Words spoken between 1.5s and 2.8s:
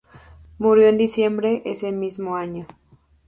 ese mismo año.